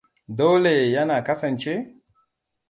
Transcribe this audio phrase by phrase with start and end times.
[0.37, 1.73] Dole yana kasance?